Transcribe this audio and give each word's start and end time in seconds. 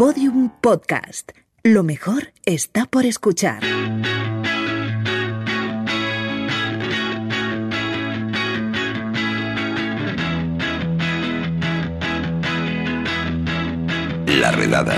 Podium 0.00 0.48
Podcast. 0.62 1.32
Lo 1.62 1.82
mejor 1.82 2.32
está 2.46 2.86
por 2.86 3.04
escuchar. 3.04 3.62
La 14.26 14.52
redada. 14.52 14.96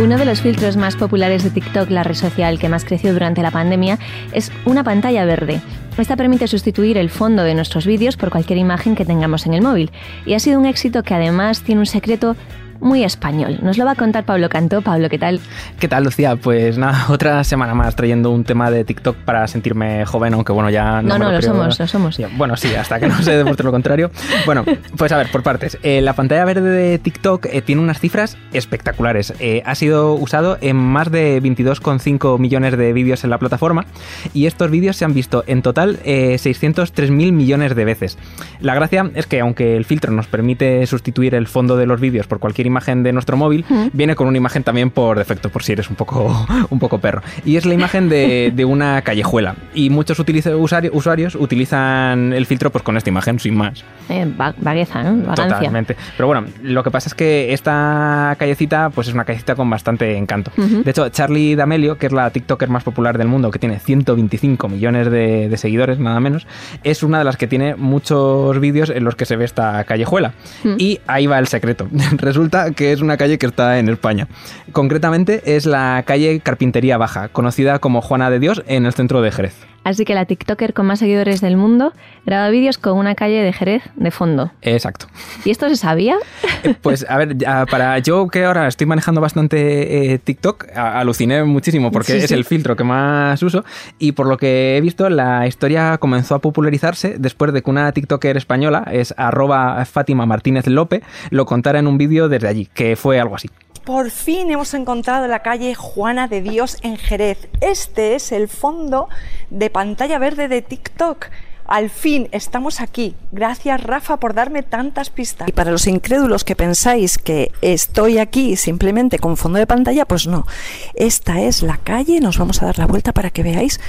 Uno 0.00 0.18
de 0.18 0.24
los 0.24 0.40
filtros 0.40 0.76
más 0.76 0.96
populares 0.96 1.44
de 1.44 1.50
TikTok, 1.50 1.88
la 1.90 2.02
red 2.02 2.16
social 2.16 2.58
que 2.58 2.68
más 2.68 2.84
creció 2.84 3.12
durante 3.12 3.40
la 3.40 3.52
pandemia, 3.52 4.00
es 4.32 4.50
una 4.64 4.82
pantalla 4.82 5.24
verde. 5.24 5.60
Esta 5.98 6.16
permite 6.16 6.46
sustituir 6.46 6.96
el 6.96 7.10
fondo 7.10 7.42
de 7.42 7.54
nuestros 7.54 7.84
vídeos 7.84 8.16
por 8.16 8.30
cualquier 8.30 8.58
imagen 8.58 8.94
que 8.94 9.04
tengamos 9.04 9.46
en 9.46 9.54
el 9.54 9.62
móvil. 9.62 9.90
Y 10.26 10.34
ha 10.34 10.40
sido 10.40 10.60
un 10.60 10.64
éxito 10.64 11.02
que 11.02 11.12
además 11.12 11.62
tiene 11.62 11.80
un 11.80 11.86
secreto 11.86 12.36
muy 12.80 13.04
español. 13.04 13.58
Nos 13.62 13.78
lo 13.78 13.84
va 13.84 13.92
a 13.92 13.94
contar 13.94 14.24
Pablo 14.24 14.48
Cantó. 14.48 14.82
Pablo, 14.82 15.08
¿qué 15.08 15.18
tal? 15.18 15.40
¿Qué 15.78 15.88
tal, 15.88 16.04
Lucía? 16.04 16.36
Pues 16.36 16.78
nada, 16.78 17.06
otra 17.08 17.42
semana 17.44 17.74
más 17.74 17.96
trayendo 17.96 18.30
un 18.30 18.44
tema 18.44 18.70
de 18.70 18.84
TikTok 18.84 19.16
para 19.16 19.46
sentirme 19.48 20.04
joven, 20.06 20.34
aunque 20.34 20.52
bueno, 20.52 20.70
ya 20.70 21.02
no. 21.02 21.18
No, 21.18 21.18
no, 21.18 21.32
lo, 21.32 21.42
somos, 21.42 21.78
lo 21.78 21.86
somos. 21.86 22.18
Bueno, 22.36 22.56
sí, 22.56 22.74
hasta 22.74 23.00
que 23.00 23.08
no 23.08 23.20
se 23.22 23.36
demuestre 23.36 23.64
lo 23.64 23.72
contrario. 23.72 24.10
Bueno, 24.46 24.64
pues 24.96 25.12
a 25.12 25.18
ver, 25.18 25.30
por 25.30 25.42
partes. 25.42 25.78
Eh, 25.82 26.00
la 26.00 26.14
pantalla 26.14 26.44
verde 26.44 26.70
de 26.70 26.98
TikTok 26.98 27.46
eh, 27.46 27.60
tiene 27.60 27.82
unas 27.82 27.98
cifras 27.98 28.38
espectaculares. 28.52 29.34
Eh, 29.40 29.62
ha 29.66 29.74
sido 29.74 30.14
usado 30.14 30.56
en 30.60 30.76
más 30.76 31.10
de 31.10 31.42
22,5 31.42 32.38
millones 32.38 32.78
de 32.78 32.92
vídeos 32.92 33.24
en 33.24 33.30
la 33.30 33.38
plataforma 33.38 33.84
y 34.32 34.46
estos 34.46 34.70
vídeos 34.70 34.96
se 34.96 35.04
han 35.04 35.12
visto 35.12 35.44
en 35.46 35.60
total 35.60 35.98
603.000 36.04 37.10
millones 37.32 37.74
de 37.74 37.84
veces. 37.84 38.16
La 38.60 38.74
gracia 38.74 39.10
es 39.14 39.26
que 39.26 39.40
aunque 39.40 39.76
el 39.76 39.84
filtro 39.84 40.12
nos 40.12 40.28
permite 40.28 40.86
sustituir 40.86 41.34
el 41.34 41.46
fondo 41.46 41.76
de 41.76 41.86
los 41.86 42.00
vídeos 42.00 42.26
por 42.26 42.38
cualquier 42.38 42.67
imagen 42.68 43.02
de 43.02 43.12
nuestro 43.12 43.36
móvil, 43.36 43.64
viene 43.92 44.14
con 44.14 44.28
una 44.28 44.36
imagen 44.36 44.62
también 44.62 44.90
por 44.90 45.18
defecto, 45.18 45.50
por 45.50 45.62
si 45.62 45.72
eres 45.72 45.90
un 45.90 45.96
poco, 45.96 46.46
un 46.70 46.78
poco 46.78 46.98
perro. 46.98 47.22
Y 47.44 47.56
es 47.56 47.66
la 47.66 47.74
imagen 47.74 48.08
de, 48.08 48.52
de 48.54 48.64
una 48.64 49.02
callejuela. 49.02 49.56
Y 49.74 49.90
muchos 49.90 50.18
usuarios, 50.18 50.92
usuarios 50.94 51.34
utilizan 51.34 52.32
el 52.32 52.46
filtro 52.46 52.70
pues 52.70 52.82
con 52.84 52.96
esta 52.96 53.10
imagen, 53.10 53.38
sin 53.38 53.56
más. 53.56 53.84
Eh, 54.08 54.26
vagueza, 54.36 55.02
¿no? 55.02 55.34
Totalmente. 55.34 55.96
Pero 56.16 56.26
bueno, 56.26 56.46
lo 56.62 56.82
que 56.82 56.90
pasa 56.90 57.08
es 57.08 57.14
que 57.14 57.52
esta 57.52 58.36
callecita 58.38 58.90
pues 58.90 59.08
es 59.08 59.14
una 59.14 59.24
callecita 59.24 59.54
con 59.54 59.68
bastante 59.68 60.16
encanto. 60.16 60.50
De 60.56 60.90
hecho, 60.90 61.08
Charlie 61.08 61.56
D'Amelio, 61.56 61.98
que 61.98 62.06
es 62.06 62.12
la 62.12 62.30
TikToker 62.30 62.68
más 62.68 62.84
popular 62.84 63.18
del 63.18 63.28
mundo, 63.28 63.50
que 63.50 63.58
tiene 63.58 63.78
125 63.78 64.68
millones 64.68 65.10
de, 65.10 65.48
de 65.48 65.56
seguidores, 65.56 65.98
nada 65.98 66.20
menos, 66.20 66.46
es 66.84 67.02
una 67.02 67.18
de 67.18 67.24
las 67.24 67.36
que 67.36 67.46
tiene 67.46 67.76
muchos 67.76 68.58
vídeos 68.60 68.90
en 68.90 69.04
los 69.04 69.16
que 69.16 69.26
se 69.26 69.36
ve 69.36 69.44
esta 69.44 69.84
callejuela. 69.84 70.32
Y 70.78 71.00
ahí 71.06 71.26
va 71.26 71.38
el 71.38 71.46
secreto. 71.46 71.88
Resulta 72.12 72.57
que 72.74 72.92
es 72.92 73.00
una 73.00 73.16
calle 73.16 73.38
que 73.38 73.46
está 73.46 73.78
en 73.78 73.88
España. 73.88 74.28
Concretamente 74.72 75.56
es 75.56 75.66
la 75.66 76.02
calle 76.06 76.40
Carpintería 76.40 76.98
Baja, 76.98 77.28
conocida 77.28 77.78
como 77.78 78.00
Juana 78.00 78.30
de 78.30 78.38
Dios 78.38 78.62
en 78.66 78.86
el 78.86 78.92
centro 78.92 79.22
de 79.22 79.32
Jerez. 79.32 79.54
Así 79.88 80.04
que 80.04 80.14
la 80.14 80.26
TikToker 80.26 80.74
con 80.74 80.84
más 80.84 80.98
seguidores 80.98 81.40
del 81.40 81.56
mundo 81.56 81.94
graba 82.26 82.50
vídeos 82.50 82.76
con 82.76 82.98
una 82.98 83.14
calle 83.14 83.40
de 83.42 83.54
Jerez 83.54 83.82
de 83.96 84.10
fondo. 84.10 84.52
Exacto. 84.60 85.06
¿Y 85.46 85.50
esto 85.50 85.66
se 85.70 85.76
sabía? 85.76 86.16
Eh, 86.62 86.74
pues 86.82 87.06
a 87.08 87.16
ver, 87.16 87.36
para 87.70 87.98
yo 88.00 88.26
que 88.28 88.44
ahora 88.44 88.68
estoy 88.68 88.86
manejando 88.86 89.22
bastante 89.22 90.12
eh, 90.12 90.18
TikTok, 90.18 90.66
aluciné 90.74 91.42
muchísimo 91.44 91.90
porque 91.90 92.18
es 92.18 92.30
el 92.32 92.44
filtro 92.44 92.76
que 92.76 92.84
más 92.84 93.42
uso 93.42 93.64
y 93.98 94.12
por 94.12 94.26
lo 94.28 94.36
que 94.36 94.76
he 94.76 94.80
visto 94.82 95.08
la 95.08 95.46
historia 95.46 95.96
comenzó 95.96 96.34
a 96.34 96.40
popularizarse 96.40 97.14
después 97.18 97.54
de 97.54 97.62
que 97.62 97.70
una 97.70 97.90
TikToker 97.92 98.36
española, 98.36 98.84
es 98.92 99.14
arroba 99.16 99.82
Fátima 99.86 100.26
Martínez 100.26 100.66
Lope, 100.66 101.02
lo 101.30 101.46
contara 101.46 101.78
en 101.78 101.86
un 101.86 101.96
vídeo 101.96 102.28
desde 102.28 102.48
allí, 102.48 102.68
que 102.74 102.94
fue 102.96 103.18
algo 103.20 103.36
así. 103.36 103.48
Por 103.88 104.10
fin 104.10 104.50
hemos 104.50 104.74
encontrado 104.74 105.26
la 105.28 105.38
calle 105.38 105.74
Juana 105.74 106.28
de 106.28 106.42
Dios 106.42 106.76
en 106.82 106.98
Jerez. 106.98 107.48
Este 107.62 108.16
es 108.16 108.32
el 108.32 108.46
fondo 108.46 109.08
de 109.48 109.70
pantalla 109.70 110.18
verde 110.18 110.46
de 110.46 110.60
TikTok. 110.60 111.28
Al 111.64 111.88
fin 111.88 112.28
estamos 112.32 112.82
aquí. 112.82 113.14
Gracias 113.32 113.82
Rafa 113.82 114.18
por 114.18 114.34
darme 114.34 114.62
tantas 114.62 115.08
pistas. 115.08 115.48
Y 115.48 115.52
para 115.52 115.70
los 115.70 115.86
incrédulos 115.86 116.44
que 116.44 116.54
pensáis 116.54 117.16
que 117.16 117.50
estoy 117.62 118.18
aquí 118.18 118.56
simplemente 118.56 119.18
con 119.18 119.38
fondo 119.38 119.58
de 119.58 119.66
pantalla, 119.66 120.04
pues 120.04 120.26
no. 120.26 120.46
Esta 120.94 121.40
es 121.40 121.62
la 121.62 121.78
calle. 121.78 122.20
Nos 122.20 122.36
vamos 122.36 122.62
a 122.62 122.66
dar 122.66 122.78
la 122.78 122.86
vuelta 122.86 123.14
para 123.14 123.30
que 123.30 123.42
veáis 123.42 123.80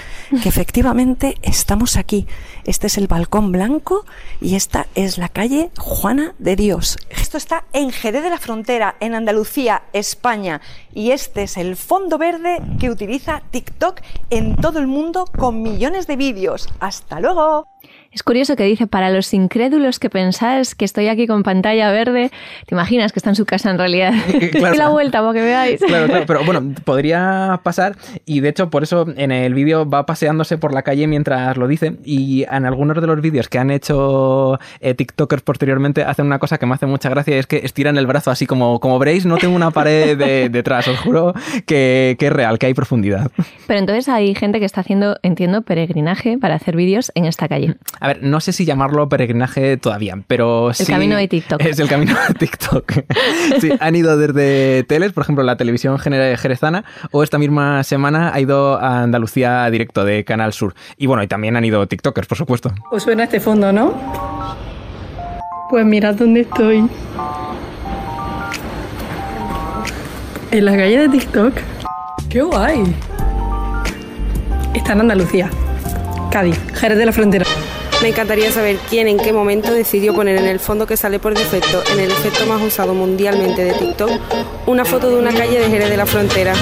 que 0.42 0.48
efectivamente 0.50 1.36
estamos 1.42 1.98
aquí. 1.98 2.26
Este 2.64 2.88
es 2.88 2.98
el 2.98 3.08
balcón 3.08 3.52
blanco 3.52 4.06
y 4.40 4.56
esta 4.56 4.88
es 4.96 5.18
la 5.18 5.28
calle 5.28 5.72
Juana 5.78 6.36
de 6.40 6.56
Dios. 6.56 6.98
Esto 7.30 7.38
está 7.38 7.66
en 7.74 7.92
Jerez 7.92 8.24
de 8.24 8.32
la 8.32 8.40
Frontera, 8.40 8.96
en 9.00 9.14
Andalucía, 9.14 9.84
España. 9.94 10.62
Y 10.96 11.12
este 11.12 11.44
es 11.44 11.58
el 11.58 11.76
fondo 11.76 12.18
verde 12.18 12.58
que 12.80 12.90
utiliza 12.90 13.44
TikTok 13.52 14.02
en 14.32 14.56
todo 14.56 14.80
el 14.80 14.88
mundo 14.88 15.26
con 15.38 15.62
millones 15.62 16.08
de 16.08 16.16
vídeos. 16.16 16.68
Hasta 16.80 17.20
luego. 17.20 17.68
Es 18.12 18.24
curioso 18.24 18.56
que 18.56 18.64
dice, 18.64 18.88
para 18.88 19.12
los 19.12 19.32
incrédulos 19.36 20.00
que 20.00 20.10
pensáis 20.10 20.74
que 20.74 20.84
estoy 20.84 21.10
aquí 21.10 21.28
con 21.28 21.44
pantalla 21.44 21.92
verde, 21.92 22.32
te 22.66 22.74
imaginas 22.74 23.12
que 23.12 23.20
está 23.20 23.30
en 23.30 23.36
su 23.36 23.46
casa 23.46 23.70
en 23.70 23.78
realidad. 23.78 24.14
Claro, 24.50 24.76
la 24.78 24.90
vuelta 24.90 25.22
para 25.22 25.34
que 25.34 25.42
veáis. 25.42 25.80
Claro, 25.80 26.08
claro, 26.08 26.26
pero 26.26 26.44
bueno, 26.44 26.74
podría 26.86 27.60
pasar 27.64 27.96
y 28.26 28.40
de 28.40 28.50
hecho 28.50 28.70
por 28.70 28.84
eso 28.84 29.06
en 29.16 29.32
el 29.32 29.54
vídeo 29.54 29.88
va 29.88 30.06
paseándose 30.06 30.58
por 30.58 30.74
la 30.74 30.82
calle 30.82 31.08
mientras 31.08 31.56
lo 31.56 31.68
dice 31.68 31.98
y 32.04 32.46
en 32.50 32.66
algunos 32.66 33.00
de 33.00 33.06
los 33.06 33.22
vídeos 33.22 33.48
que 33.48 33.60
han 33.60 33.70
hecho 33.70 34.60
eh, 34.80 34.94
TikTokers 34.96 35.44
posteriormente 35.44 36.04
hacen 36.04 36.26
una 36.26 36.40
cosa 36.40 36.58
que 36.58 36.66
me 36.66 36.74
hace 36.74 36.88
mucha 36.88 37.10
gracia 37.10 37.36
y 37.36 37.40
es 37.40 37.48
que 37.48 37.58
estiran 37.58 37.98
el 37.98 38.08
brazo 38.08 38.32
así 38.32 38.48
como, 38.48 38.80
como 38.80 38.98
veréis, 38.98 39.26
no 39.26 39.38
tengo 39.38 39.56
una 39.56 39.72
pared 39.72 40.50
detrás, 40.50 40.88
os 40.88 41.00
juro 41.00 41.34
que, 41.66 42.16
que 42.18 42.28
es 42.28 42.34
real, 42.34 42.58
que 42.58 42.66
hay 42.66 42.74
profundidad. 42.74 43.32
Pero 43.68 43.80
entonces 43.80 44.10
hay 44.10 44.34
gente 44.36 44.60
que 44.60 44.66
está 44.66 44.82
haciendo, 44.82 45.18
entiendo, 45.22 45.62
peregrinaje 45.62 46.38
para 46.38 46.56
hacer 46.56 46.76
vídeos 46.76 47.12
en 47.16 47.26
esta 47.26 47.48
calle. 47.48 47.69
A 48.00 48.08
ver, 48.08 48.24
no 48.24 48.40
sé 48.40 48.54
si 48.54 48.66
llamarlo 48.66 49.10
peregrinaje 49.10 49.78
todavía, 49.78 50.18
pero 50.28 50.74
sí. 50.74 50.84
El 50.84 50.90
camino 50.90 51.18
de 51.18 51.28
TikTok. 51.28 51.62
Es 51.66 51.80
el 51.80 51.88
camino 51.88 52.16
de 52.28 52.34
TikTok. 52.34 52.94
sí, 53.60 53.70
han 53.80 53.96
ido 53.96 54.18
desde 54.18 54.84
teles, 54.84 55.14
por 55.14 55.24
ejemplo, 55.24 55.44
la 55.44 55.58
televisión 55.58 56.00
jerezana, 56.00 56.86
o 57.12 57.24
esta 57.24 57.38
misma 57.38 57.84
semana 57.84 58.32
ha 58.34 58.40
ido 58.40 58.80
a 58.80 59.04
Andalucía 59.04 59.70
directo 59.70 60.06
de 60.06 60.24
Canal 60.24 60.54
Sur. 60.54 60.74
Y 60.98 61.08
bueno, 61.08 61.24
y 61.24 61.28
también 61.28 61.56
han 61.56 61.66
ido 61.66 61.86
TikTokers, 61.88 62.28
por 62.28 62.38
supuesto. 62.38 62.72
Os 62.92 63.04
suena 63.04 63.24
este 63.24 63.40
fondo, 63.40 63.72
¿no? 63.72 63.94
Pues 65.70 65.86
mirad 65.86 66.16
dónde 66.16 66.42
estoy. 66.42 66.90
En 70.52 70.66
la 70.66 70.72
calle 70.76 70.98
de 70.98 71.10
TikTok. 71.10 71.54
¡Qué 72.30 72.42
guay! 72.42 72.96
Está 74.74 74.94
en 74.94 75.02
Andalucía. 75.02 75.50
Cádiz, 76.30 76.60
Jerez 76.76 76.98
de 76.98 77.06
la 77.06 77.12
Frontera. 77.12 77.46
Me 78.02 78.10
encantaría 78.10 78.52
saber 78.52 78.78
quién 78.90 79.08
en 79.08 79.18
qué 79.18 79.34
momento 79.34 79.74
decidió 79.74 80.14
poner 80.14 80.38
en 80.38 80.46
el 80.46 80.60
fondo 80.60 80.88
que 80.88 80.96
sale 80.96 81.20
por 81.20 81.38
defecto, 81.38 81.84
en 81.92 82.00
el 82.00 82.12
efecto 82.12 82.46
más 82.46 82.62
usado 82.62 82.94
mundialmente 82.94 83.64
de 83.64 83.74
TikTok, 83.74 84.12
una 84.68 84.86
foto 84.86 85.10
de 85.10 85.18
una 85.18 85.34
calle 85.34 85.60
de 85.60 85.70
Jerez 85.70 85.90
de 85.90 85.98
la 85.98 86.06
Frontera. 86.06 86.54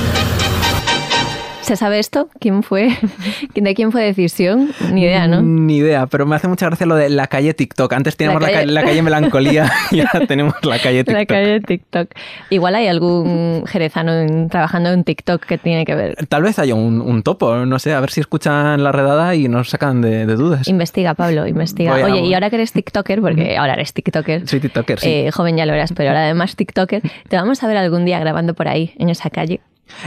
¿Se 1.68 1.76
sabe 1.76 2.00
esto? 2.00 2.30
¿Quién 2.40 2.64
fue? 2.64 2.98
¿De 3.54 3.76
quién 3.76 3.92
fue 3.92 4.02
decisión? 4.02 4.70
Ni 4.94 5.04
idea, 5.04 5.28
¿no? 5.28 5.42
Ni 5.42 5.76
idea, 5.76 6.08
pero 6.08 6.26
me 6.26 6.38
hace 6.38 6.48
mucha 6.48 6.66
gracia 6.68 6.86
lo 6.86 6.96
de 6.96 7.10
la 7.10 7.28
calle 7.28 7.54
TikTok. 7.54 7.92
Antes 7.92 8.16
teníamos 8.16 8.42
la 8.42 8.50
calle, 8.50 8.72
la 8.72 8.84
calle, 8.84 9.02
Melancolía 9.02 9.70
y 9.92 10.00
ahora 10.00 10.26
tenemos 10.26 10.56
la 10.64 10.80
calle 10.80 11.04
TikTok. 11.04 11.14
La 11.14 11.26
calle 11.26 11.60
TikTok. 11.60 12.10
Igual 12.52 12.76
hay 12.76 12.88
algún 12.88 13.66
jerezano 13.68 14.48
trabajando 14.48 14.94
en 14.94 15.04
TikTok 15.04 15.44
que 15.44 15.58
tiene 15.58 15.84
que 15.84 15.94
ver. 15.94 16.16
Tal 16.30 16.42
vez 16.42 16.58
haya 16.58 16.74
un, 16.74 17.22
topo, 17.24 17.54
no 17.66 17.80
sé, 17.80 17.94
a 17.94 18.00
ver 18.00 18.12
si 18.12 18.22
escuchan 18.22 18.82
la 18.82 18.94
redada 18.94 19.36
y 19.36 19.50
nos 19.50 19.70
sacan 19.70 20.02
de, 20.02 20.26
dudas. 20.26 20.70
Investiga, 20.70 21.16
Pablo, 21.16 21.46
investiga. 21.48 21.96
Oye, 21.96 22.22
y 22.22 22.34
ahora 22.34 22.50
que 22.50 22.56
eres 22.56 22.72
TikToker, 22.72 23.20
porque 23.20 23.58
ahora 23.58 23.74
eres 23.74 23.92
TikToker. 23.92 24.48
Soy 24.48 24.62
TikToker, 24.62 25.02
sí. 25.02 25.10
Eh, 25.10 25.32
joven 25.34 25.58
ya 25.58 25.66
lo 25.66 25.74
eras, 25.74 25.92
pero 25.92 26.12
ahora 26.12 26.24
además 26.24 26.56
TikToker, 26.56 27.02
te 27.28 27.36
vamos 27.36 27.62
a 27.62 27.68
ver 27.68 27.76
algún 27.76 28.06
día 28.06 28.20
grabando 28.20 28.54
por 28.54 28.70
ahí, 28.70 28.94
en 29.00 29.10
esa 29.10 29.30
calle. 29.30 29.60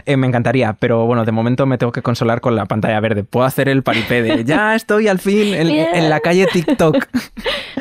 Eh, 0.06 0.16
me 0.16 0.26
encantaría, 0.26 0.74
pero 0.74 1.06
bueno, 1.06 1.24
de 1.24 1.32
momento 1.32 1.66
me 1.66 1.78
tengo 1.78 1.92
que 1.92 2.02
consolar 2.02 2.40
con 2.40 2.56
la 2.56 2.66
pantalla 2.66 3.00
verde. 3.00 3.24
Puedo 3.24 3.46
hacer 3.46 3.68
el 3.68 3.82
paripé 3.82 4.22
de 4.22 4.44
ya 4.44 4.74
estoy 4.74 5.08
al 5.08 5.18
fin 5.18 5.54
en, 5.54 5.68
en 5.94 6.10
la 6.10 6.20
calle 6.20 6.46
TikTok. 6.52 7.06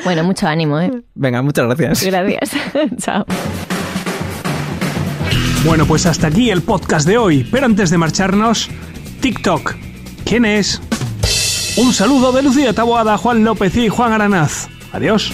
Bueno, 0.05 0.23
mucho 0.23 0.47
ánimo, 0.47 0.79
¿eh? 0.79 0.91
Venga, 1.13 1.41
muchas 1.41 1.65
gracias. 1.65 2.03
Gracias. 2.05 2.51
Chao. 2.97 3.25
Bueno, 5.65 5.85
pues 5.85 6.05
hasta 6.05 6.27
aquí 6.27 6.49
el 6.51 6.61
podcast 6.61 7.05
de 7.05 7.17
hoy. 7.17 7.45
Pero 7.51 7.65
antes 7.65 7.89
de 7.89 7.97
marcharnos, 7.97 8.69
TikTok. 9.19 9.75
¿Quién 10.23 10.45
es? 10.45 10.81
Un 11.77 11.91
saludo 11.93 12.31
de 12.31 12.43
Lucía 12.43 12.71
Taboada, 12.73 13.17
Juan 13.17 13.43
López 13.43 13.75
y 13.75 13.89
Juan 13.89 14.13
Aranaz. 14.13 14.69
Adiós. 14.93 15.33